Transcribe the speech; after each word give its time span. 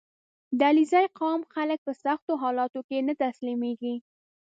•د 0.57 0.59
علیزي 0.69 1.03
قوم 1.19 1.41
خلک 1.53 1.79
په 1.87 1.93
سختو 2.03 2.33
حالاتو 2.41 2.79
کې 2.87 2.97
نه 3.07 3.13
تسلیمېږي. 3.23 3.95